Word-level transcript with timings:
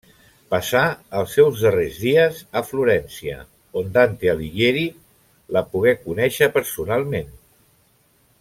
Passà 0.51 0.79
els 1.19 1.35
seus 1.39 1.59
darrers 1.65 1.99
dies 2.05 2.39
a 2.61 2.63
Florència, 2.71 3.37
on 3.83 3.93
Dante 3.99 4.33
Alighieri 4.33 4.87
la 5.59 5.65
pogué 5.75 5.97
conéixer 6.07 6.53
personalment. 6.61 7.31